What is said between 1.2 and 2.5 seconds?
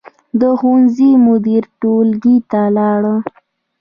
مدیر ټولګي